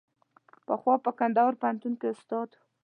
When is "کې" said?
1.99-2.07